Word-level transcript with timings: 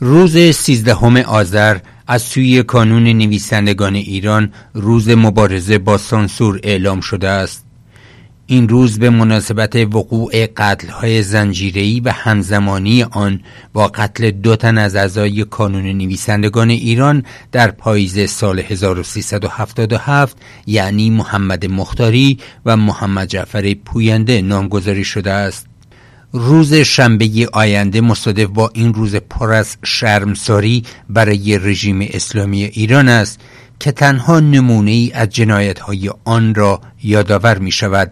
روز 0.00 0.38
سیزدهم 0.38 1.16
آذر 1.16 1.78
از 2.06 2.22
سوی 2.22 2.62
کانون 2.62 3.02
نویسندگان 3.02 3.94
ایران 3.94 4.52
روز 4.74 5.08
مبارزه 5.08 5.78
با 5.78 5.98
سانسور 5.98 6.60
اعلام 6.62 7.00
شده 7.00 7.28
است. 7.28 7.64
این 8.46 8.68
روز 8.68 8.98
به 8.98 9.10
مناسبت 9.10 9.76
وقوع 9.76 10.46
قتلهای 10.46 11.22
زنجیره‌ای 11.22 12.00
و 12.00 12.12
همزمانی 12.12 13.02
آن 13.02 13.40
با 13.72 13.88
قتل 13.88 14.30
دو 14.30 14.56
تن 14.56 14.78
از 14.78 14.96
اعضای 14.96 15.44
کانون 15.44 15.84
نویسندگان 15.84 16.70
ایران 16.70 17.22
در 17.52 17.70
پاییز 17.70 18.30
سال 18.30 18.58
1377 18.58 20.36
یعنی 20.66 21.10
محمد 21.10 21.66
مختاری 21.66 22.38
و 22.66 22.76
محمد 22.76 23.28
جعفر 23.28 23.74
پوینده 23.74 24.42
نامگذاری 24.42 25.04
شده 25.04 25.30
است. 25.32 25.67
روز 26.32 26.74
شنبه 26.74 27.48
آینده 27.52 28.00
مصادف 28.00 28.46
با 28.46 28.70
این 28.74 28.94
روز 28.94 29.16
پر 29.16 29.52
از 29.52 29.76
شرمساری 29.84 30.84
برای 31.08 31.58
رژیم 31.58 32.08
اسلامی 32.10 32.64
ایران 32.64 33.08
است 33.08 33.40
که 33.80 33.92
تنها 33.92 34.40
نمونه 34.40 34.90
ای 34.90 35.12
از 35.14 35.28
جنایت 35.28 35.78
های 35.78 36.10
آن 36.24 36.54
را 36.54 36.80
یادآور 37.02 37.58
می 37.58 37.72
شود 37.72 38.10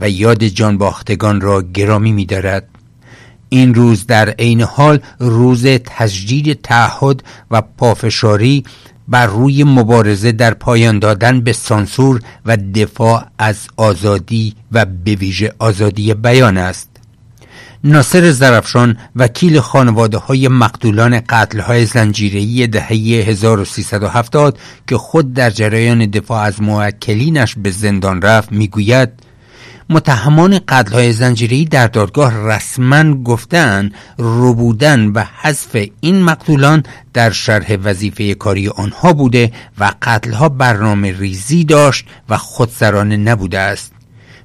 و 0.00 0.10
یاد 0.10 0.44
جانباختگان 0.44 1.40
را 1.40 1.62
گرامی 1.62 2.12
می 2.12 2.24
دارد. 2.24 2.68
این 3.48 3.74
روز 3.74 4.06
در 4.06 4.30
عین 4.30 4.60
حال 4.60 5.00
روز 5.18 5.66
تجدید 5.66 6.62
تعهد 6.62 7.22
و 7.50 7.62
پافشاری 7.62 8.64
بر 9.08 9.26
روی 9.26 9.64
مبارزه 9.64 10.32
در 10.32 10.54
پایان 10.54 10.98
دادن 10.98 11.40
به 11.40 11.52
سانسور 11.52 12.20
و 12.46 12.56
دفاع 12.56 13.24
از 13.38 13.68
آزادی 13.76 14.54
و 14.72 14.84
به 14.84 15.14
ویژه 15.14 15.52
آزادی 15.58 16.14
بیان 16.14 16.56
است 16.56 16.89
ناصر 17.84 18.30
زرفشان 18.30 18.96
وکیل 19.16 19.60
خانواده 19.60 20.18
های 20.18 20.48
مقتولان 20.48 21.20
قتل 21.20 21.60
های 21.60 21.86
زنجیری 21.86 22.66
دهه 22.66 22.92
1370 23.26 24.58
که 24.86 24.96
خود 24.96 25.34
در 25.34 25.50
جریان 25.50 26.06
دفاع 26.06 26.42
از 26.42 26.62
موکلینش 26.62 27.54
به 27.58 27.70
زندان 27.70 28.22
رفت 28.22 28.52
می‌گوید 28.52 29.10
متهمان 29.90 30.60
قتل 30.68 30.92
های 30.92 31.12
زنجیری 31.12 31.64
در 31.64 31.86
دادگاه 31.86 32.36
رسما 32.36 33.14
گفتن 33.14 33.90
ربودن 34.18 35.06
و 35.06 35.24
حذف 35.40 35.86
این 36.00 36.22
مقتولان 36.22 36.82
در 37.14 37.30
شرح 37.30 37.76
وظیفه 37.84 38.34
کاری 38.34 38.68
آنها 38.68 39.12
بوده 39.12 39.52
و 39.78 39.92
قتلها 40.02 40.48
برنامه 40.48 41.18
ریزی 41.18 41.64
داشت 41.64 42.06
و 42.28 42.36
خودسرانه 42.36 43.16
نبوده 43.16 43.58
است. 43.58 43.99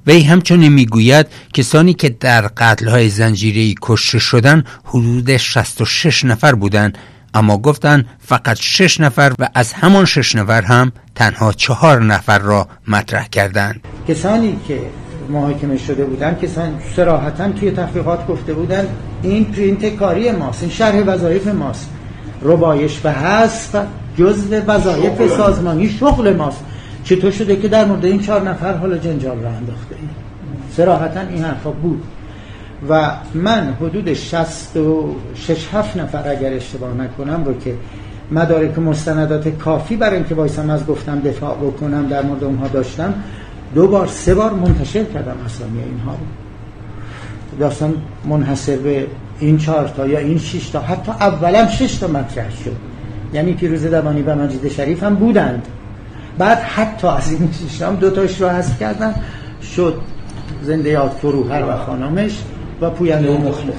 وی 0.07 0.21
همچنین 0.21 0.71
می‌گوید 0.71 1.27
کسانی 1.53 1.93
که 1.93 2.09
در 2.09 2.41
قتلهای 2.41 3.09
زنجیری 3.09 3.75
کشته 3.81 4.19
شدن 4.19 4.63
حدود 4.85 5.37
66 5.37 6.25
نفر 6.25 6.55
بودند. 6.55 6.97
اما 7.33 7.57
گفتند 7.57 8.05
فقط 8.19 8.57
6 8.59 8.99
نفر 8.99 9.33
و 9.39 9.49
از 9.53 9.73
همان 9.73 10.05
6 10.05 10.35
نفر 10.35 10.61
هم 10.61 10.91
تنها 11.15 11.53
چهار 11.53 12.03
نفر 12.03 12.39
را 12.39 12.67
مطرح 12.87 13.27
کردند. 13.27 13.81
کسانی 14.07 14.59
که 14.67 14.79
محاکمه 15.29 15.77
شده 15.77 16.05
بودن 16.05 16.35
کسان 16.35 16.79
سراحتا 16.95 17.51
توی 17.51 17.71
تحقیقات 17.71 18.27
گفته 18.27 18.53
بودن 18.53 18.87
این 19.23 19.45
پرینت 19.45 19.85
کاری 19.85 20.31
ماست 20.31 20.61
این 20.61 20.71
شرح 20.71 20.99
وظایف 20.99 21.47
ماست. 21.47 21.89
ربایش 22.41 22.99
و 23.03 23.11
حذف 23.11 23.75
جزء 24.17 24.61
وظایف 24.67 25.37
سازمانی 25.37 25.89
شغل 25.89 26.35
ماست. 26.35 26.63
چطور 27.05 27.31
شده 27.31 27.55
که 27.55 27.67
در 27.67 27.85
مورد 27.85 28.05
این 28.05 28.19
چهار 28.19 28.49
نفر 28.49 28.73
حالا 28.73 28.97
جنجال 28.97 29.39
را 29.39 29.49
انداخته 29.49 29.95
این 29.99 30.09
سراحتا 30.71 31.19
این 31.19 31.43
حرفا 31.43 31.71
بود. 31.71 32.03
و 32.89 33.11
من 33.33 33.73
حدود 33.81 34.13
66 34.13 35.67
7 35.73 35.97
نفر 35.97 36.29
اگر 36.29 36.53
اشتباه 36.53 36.93
نکنم 36.93 37.43
رو 37.45 37.57
که 37.59 37.73
مدارک 38.31 38.79
مستندات 38.79 39.47
کافی 39.47 39.95
برای 39.95 40.15
اینکه 40.15 40.35
وایسم 40.35 40.69
از 40.69 40.85
گفتم 40.85 41.19
دفاع 41.19 41.55
بکنم 41.55 42.07
در 42.07 42.21
مورد 42.21 42.43
اونها 42.43 42.67
داشتم 42.67 43.13
دو 43.75 43.87
بار 43.87 44.07
سه 44.07 44.35
بار 44.35 44.53
منتشر 44.53 45.03
کردم 45.03 45.35
اسامی 45.45 45.79
اینها 45.79 46.11
رو. 46.11 46.17
داستان 47.59 47.93
منحصر 48.25 48.77
به 48.77 49.07
این 49.39 49.57
چهار 49.57 49.87
تا 49.87 50.07
یا 50.07 50.19
این 50.19 50.37
شش 50.37 50.69
تا 50.69 50.79
حتی 50.79 51.11
اولم 51.11 51.67
شش 51.67 51.97
تا 51.97 52.07
مطرح 52.07 52.51
شد. 52.63 52.75
یعنی 53.33 53.53
پیروز 53.53 53.85
دبانی 53.85 54.21
و 54.21 54.35
مجید 54.35 54.71
شریف 54.71 55.03
هم 55.03 55.15
بودند. 55.15 55.67
بعد 56.37 56.57
حتی 56.57 57.07
از 57.07 57.31
این 57.31 57.49
شیشتام 57.51 57.95
دو 57.95 58.09
تاش 58.09 58.41
رو 58.41 58.49
حذف 58.49 58.79
کردن 58.79 59.15
شد 59.75 60.01
زنده 60.63 60.89
یاد 60.89 61.11
فروهر 61.21 61.63
و 61.69 61.77
خانمش 61.85 62.39
و 62.81 62.89
پوینده 62.89 63.31
و 63.31 63.37
مخلف 63.37 63.75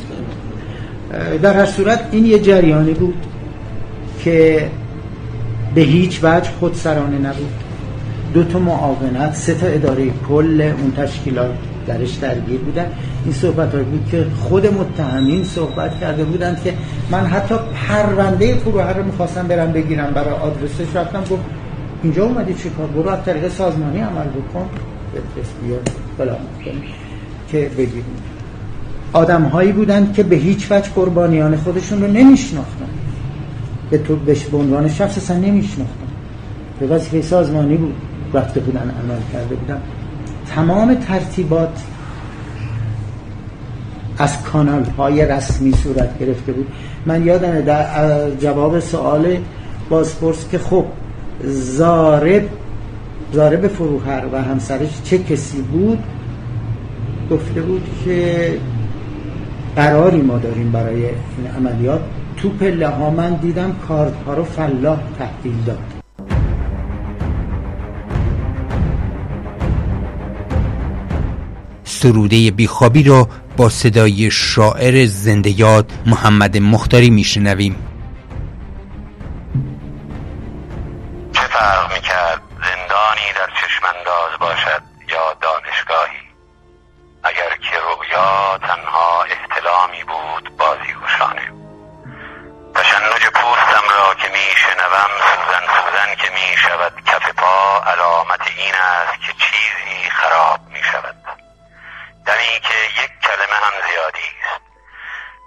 در 1.43 1.53
هر 1.53 1.67
صورت 1.67 2.01
این 2.13 2.27
یه 2.27 2.39
جریانی 2.39 2.93
بود 2.93 3.15
که 4.25 4.69
به 5.75 5.81
هیچ 5.81 6.21
وجه 6.23 6.51
خودسرانه 6.61 7.19
نبود. 7.19 7.51
دو 8.35 8.45
تا 8.45 8.59
معاونت 8.59 9.35
سه 9.35 9.55
تا 9.55 9.67
اداره 9.67 10.11
کل 10.29 10.61
اون 10.61 10.93
تشکیلات 10.97 11.51
درش 11.87 12.15
درگیر 12.15 12.61
بودن. 12.61 12.87
این 13.25 13.35
صحبت 13.35 13.75
های 13.75 13.85
بود 13.85 14.09
که 14.11 14.27
خود 14.43 14.67
متهمین 14.67 15.45
صحبت 15.45 16.01
کرده 16.01 16.25
بودند 16.25 16.63
که 16.65 16.75
من 17.11 17.27
حتی 17.27 17.55
پرونده 17.89 18.55
فروهر 18.55 18.93
رو 18.93 19.05
می‌خواستم 19.05 19.47
برم 19.47 19.73
بگیرم 19.73 20.11
برای 20.15 20.35
آدرسش 20.35 20.97
رفتم 20.97 21.21
گفت 21.21 21.43
اینجا 22.03 22.25
اومدی 22.25 22.55
چی 22.55 22.71
کار؟ 22.71 22.87
برو 22.87 23.09
از 23.09 23.25
طریق 23.25 23.49
سازمانی 23.49 23.99
عمل 24.01 24.27
بکن. 24.27 24.69
بفرست 25.15 25.53
بیا 25.63 25.77
بلا 26.19 26.37
که 27.49 27.71
بگیریم 27.79 28.05
آدم 29.13 29.43
هایی 29.43 29.73
بودن 29.73 30.13
که 30.13 30.23
به 30.23 30.37
هیچ 30.37 30.73
وجه 30.73 30.91
قربانیان 30.95 31.57
خودشون 31.57 32.03
رو 32.03 32.07
نمیشناختن. 32.07 32.89
به 33.91 33.99
تو 33.99 34.17
به 34.17 34.57
عنوان 34.57 34.89
شخص 34.89 35.17
اصلا 35.17 35.37
نمیشناختن. 35.37 36.07
به 36.81 36.87
وظیفه 36.87 37.23
سازمانی 37.23 37.77
بود. 37.77 37.95
رفته 38.35 38.61
بودن 38.61 38.81
عمل 38.81 39.21
کرده 39.33 39.55
بودن. 39.55 39.81
تمام 40.55 40.95
ترتیبات 40.95 41.83
از 44.19 44.43
کانال 44.43 44.85
های 44.85 45.25
رسمی 45.25 45.73
صورت 45.73 46.19
گرفته 46.19 46.53
بود. 46.53 46.67
من 47.07 47.25
یادمه 47.25 47.63
در 47.63 48.31
جواب 48.31 48.81
سوال 48.81 49.37
بازپرس 49.89 50.49
که 50.51 50.59
خب 50.59 50.85
زارب 51.45 52.49
زارب 53.33 53.69
فروهر 53.69 54.25
و 54.33 54.43
همسرش 54.43 54.91
چه 55.05 55.19
کسی 55.19 55.63
بود؟ 55.63 55.99
گفته 57.31 57.63
بود 57.63 57.83
که 58.05 58.59
قراری 59.77 60.23
ما 60.23 60.39
داریم 60.39 60.73
برای 60.73 61.05
این 61.05 61.47
عملیات. 61.57 62.01
تو 62.37 62.49
پله 62.49 62.89
ها 62.89 63.11
من 63.11 63.35
دیدم 63.35 63.77
کارت 63.89 64.15
ها 64.27 64.35
رو 64.35 64.45
فلاح 64.45 64.99
تحویل 65.19 65.57
داد. 65.67 65.79
سروده 71.85 72.51
بیخوابی 72.51 73.03
را 73.03 73.29
با 73.57 73.69
صدای 73.69 74.31
شاعر 74.31 75.07
زنده 75.07 75.61
یاد 75.61 75.93
محمد 76.07 76.59
مختاری 76.59 77.11
میشنویم. 77.11 77.77
باشد 84.67 84.83
یا 85.09 85.33
دانشگاهی. 85.33 86.27
اگر 87.25 87.57
که 87.57 87.79
رویا 87.79 88.59
تنها 88.59 89.23
احتلامی 89.23 90.05
بود 90.05 90.57
بازیگوشانه 90.57 91.53
تشنج 92.75 93.27
پوستم 93.27 93.89
را 93.99 94.15
که 94.15 94.29
می 94.29 94.51
شنوم 94.57 95.11
سوزن 95.19 95.67
سوزن 95.67 96.15
که 96.15 96.31
می 96.31 96.57
شود 96.57 97.05
کف 97.07 97.31
پا 97.31 97.83
علامت 97.87 98.41
این 98.57 98.75
است 98.75 99.21
که 99.27 99.33
چیزی 99.33 100.11
خراب 100.11 100.61
می 100.69 100.83
شود. 100.83 101.17
دمی 102.27 102.61
که 102.61 103.03
یک 103.03 103.11
کلمه 103.23 103.57
هم 103.65 103.73
زیادی 103.91 104.29
است. 104.43 104.61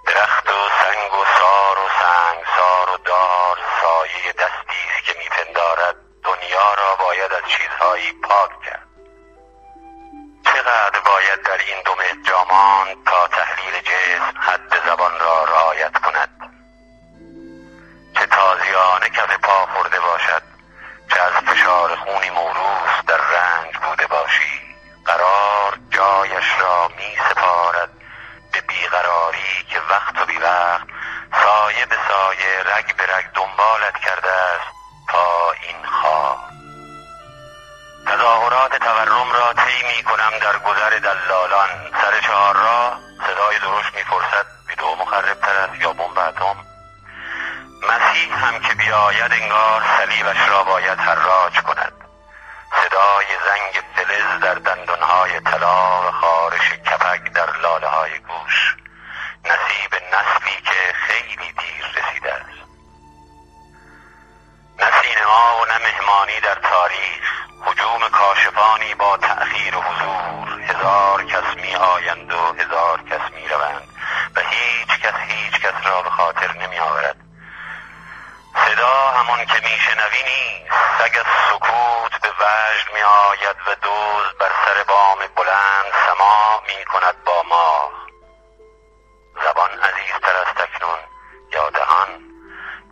درخت 0.07 0.49
و 0.49 0.69
سنگ 0.81 1.13
و 1.13 1.25
سار 1.39 1.79
و 1.79 1.89
سنگ 2.01 2.43
سار 2.57 2.89
و 2.89 2.97
دار 2.97 3.57
سایه 3.81 4.31
دستی 4.31 4.81
است 4.89 5.05
که 5.05 5.15
میپندارد 5.19 5.95
دنیا 6.23 6.73
را 6.73 6.95
باید 6.95 7.33
از 7.33 7.43
چیزهایی 7.49 8.11
پاک 8.11 8.61
کرد. 8.65 8.78
رعایت 15.79 15.97
کند. 15.97 16.29
چه 18.13 18.25
تازیانه 18.25 19.09
کف 19.09 19.37
پا 19.37 19.65
خورده 19.65 19.99
باشد 19.99 20.41
چه 21.09 21.21
از 21.21 21.31
فشار 21.31 21.95
خونی 21.95 22.29
موروث 22.29 23.05
در 23.07 23.17
رنج 23.17 23.77
بوده 23.77 24.07
باشی. 24.07 24.61
قرار 25.05 25.79
جایش 25.89 26.59
را 26.59 26.87
می 26.87 27.17
سپارد 27.29 27.89
به 28.51 28.61
بیقراری 28.61 29.65
که 29.69 29.79
وقت 29.89 30.21
و 30.21 30.25
بی 30.25 30.37
وقت 30.37 30.87
سایه 31.43 31.85
به 31.85 31.97
سایه 32.09 32.75
رگ 32.75 32.95
به 32.95 33.03
رگ 33.03 33.25
دنبالت 33.33 33.97
کرده 33.97 34.31
است 34.31 34.75
تا 35.09 35.51
این 35.51 35.85
خواب 35.85 36.39
تظاهرات 38.07 38.75
تورم 38.75 39.31
را 39.31 39.53
طی 39.53 39.97
می 39.97 40.03
کنم 40.03 40.39
در 40.41 40.57
گذر 40.57 40.99
دلالان 40.99 41.69
سر 42.01 42.19
چهار 42.19 42.55
را 42.55 42.97
صدای 43.27 43.59
درشت 43.59 43.95
می 43.95 44.03
فرصد 44.03 44.59
دو 44.79 44.95
مخرب 45.19 45.39
تر 45.39 45.57
است 45.57 45.81
یا 45.81 45.93
بمب 45.93 46.19
اتم 46.19 46.55
مسیح 47.83 48.45
هم 48.45 48.59
که 48.59 48.73
بیاید 48.73 49.31
انگار 49.31 49.83
صلیبش 49.97 50.49
را 50.49 50.63
باید 50.63 50.99
حراج 50.99 51.61
کند. 51.61 51.93
صدای 52.75 53.25
زنگ 53.45 53.83
فلز 53.95 54.39
در 54.41 54.53
دندانهای 54.53 55.39
طلا 55.39 56.07
و 56.07 56.11
خارش 56.11 56.71
کپک 56.71 57.33
در 57.33 57.57
لاله 57.57 57.87
های 57.87 58.19
گوش. 58.19 58.75
نصیب 59.45 59.95
نسلی 59.95 60.61
که 60.65 60.93
خیلی 60.93 61.51
دیر 61.51 61.85
رسیده 61.95 62.33
است. 62.33 62.59
نه 64.79 65.01
سینما 65.01 65.61
و 65.61 65.65
نه 65.65 65.77
مهمانی 65.77 66.39
در 66.39 66.55
تاریخ. 66.55 67.31
حجوم 67.65 68.09
کاشفانی 68.09 68.95
با 68.95 69.17
تأخیر 69.17 69.75
حضور. 69.75 70.61
هزار 70.61 71.23
کس 71.23 71.55
می 71.61 71.75
آیند 71.75 72.33
و 72.33 72.53
هزار 72.53 73.01
کس 73.01 73.33
می 73.35 73.47
روند 73.47 73.89
و 74.35 74.41
هیچ 74.41 74.88
را 75.85 76.01
به 76.01 76.09
خاطر 76.09 76.51
نمی 76.57 76.79
آورد. 76.79 77.15
صدا 78.65 79.09
همون 79.11 79.45
که 79.45 79.53
میشنوی 79.53 80.23
نیست. 80.23 80.71
سگ 80.99 81.21
سکوت 81.49 82.21
به 82.21 82.29
وجد 82.29 82.93
می 82.93 83.01
آید 83.01 83.55
و 83.67 83.75
دوز 83.75 84.33
بر 84.39 84.51
سر 84.65 84.83
بام 84.83 85.19
بلند 85.35 85.85
سما 86.05 86.61
می 86.67 86.85
کند 86.85 87.23
با 87.23 87.43
ماه 87.49 87.91
زبان 89.43 89.69
عزیزتر 89.69 90.35
از 90.37 90.53
تکنون 90.55 90.99
یا 91.53 91.69
دهان 91.69 92.07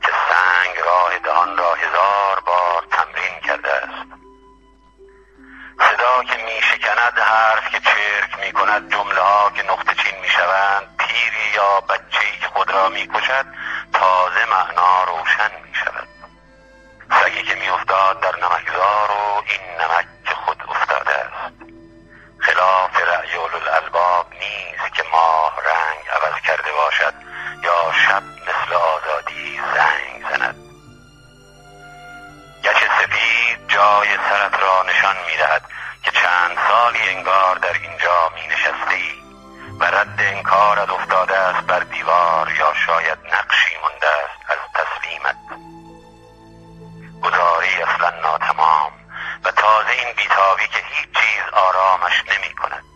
که 0.02 0.12
سنگ 0.30 0.80
راه 0.86 1.20
دهان 1.20 1.58
را 1.58 1.74
هزار 1.74 2.40
بار 2.40 2.84
تمرین 2.92 3.40
کرده 3.48 3.74
است. 3.74 4.08
صدا 5.80 6.24
که 6.24 6.44
می 6.44 6.62
شکند 6.62 7.20
حرف 7.20 7.70
که 7.70 7.80
چرک 7.80 8.40
می 8.40 8.52
کند 8.52 8.92
جمله 8.92 9.17
جای 33.78 34.08
سرت 34.30 34.60
را 34.62 34.84
نشان 34.84 35.16
می 35.28 35.38
دهد 35.38 35.62
که 36.04 36.12
چند 36.12 36.58
سالی 36.68 37.10
انگار 37.10 37.56
در 37.56 37.74
اینجا 37.74 38.30
می 38.36 38.48
نشستی 38.48 39.24
و 39.80 39.86
رد 39.86 40.20
انکارت 40.20 40.90
افتاده 40.90 41.38
است 41.38 41.68
بر 41.68 41.80
دیوار 41.80 42.52
یا 42.52 42.74
شاید 42.74 43.18
نقشی 43.34 43.76
مونده 43.84 44.08
است 44.08 44.52
از 44.52 44.58
تسلیمت. 44.74 45.36
گذاری 47.24 47.82
اصلا 47.82 48.10
ناتمام 48.22 48.92
و 49.44 49.52
تازه 49.52 49.92
این 49.92 50.14
بیتابی 50.18 50.68
که 50.68 50.80
هیچ 50.90 51.10
چیز 51.20 51.44
آرامش 51.54 52.24
نمی 52.28 52.56
کند 52.56 52.87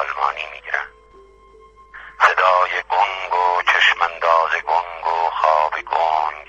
آلمانی 0.00 0.46
می‌گیرن 0.52 0.86
صدای 2.20 2.70
گنگ 2.88 3.34
و 3.34 3.62
چشمانداز 3.62 4.50
گنگ 4.52 5.06
و 5.06 5.30
خواب 5.30 5.72
گنگ 5.72 6.46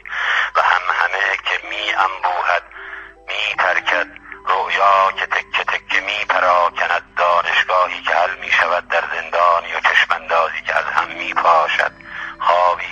و 0.55 0.61
هم 0.61 0.81
همه 0.99 1.37
که 1.45 1.67
می 1.67 1.93
انبوهد 1.93 2.63
می 3.27 3.55
ترکد 3.57 4.07
رویا 4.47 5.11
که 5.11 5.25
تکه 5.25 5.63
تکه 5.63 6.01
می 6.01 6.25
پراکند 6.29 7.03
دانشگاهی 7.17 8.01
که 8.01 8.15
حل 8.15 8.35
می 8.35 8.51
شود 8.51 8.87
در 8.87 9.03
زندانی 9.15 9.73
و 9.73 9.79
چشمندازی 9.79 10.61
که 10.67 10.75
از 10.75 10.85
هم 10.85 11.07
می 11.07 11.33
پاشد 11.33 11.91
خوابی 12.39 12.90